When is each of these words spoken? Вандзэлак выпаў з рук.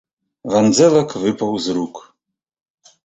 Вандзэлак 0.53 1.09
выпаў 1.25 1.51
з 1.67 1.79
рук. 1.79 1.95